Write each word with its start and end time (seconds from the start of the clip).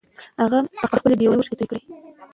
هغه 0.41 0.57
په 0.81 0.85
خپلې 0.99 1.15
بې 1.19 1.25
وسۍ 1.27 1.37
اوښکې 1.37 1.55
توې 1.57 1.65
کړې. 1.69 1.81